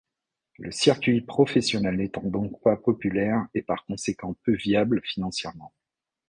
[0.57, 5.75] Le circuit professionnel n'étant donc pas populaire et par conséquent peu viable financièrement.